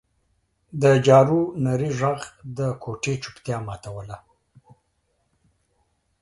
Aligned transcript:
د 0.81 0.83
جارو 1.05 1.41
نري 1.65 1.89
غږ 1.99 2.21
د 2.57 2.59
کوټې 2.83 3.13
چوپتیا 3.23 3.57
ماتوله. 3.67 4.17